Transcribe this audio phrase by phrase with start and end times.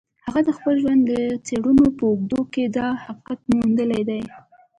[0.25, 1.13] هغه د خپل ژوند د
[1.45, 4.21] څېړنو په اوږدو کې دا حقیقت موندلی دی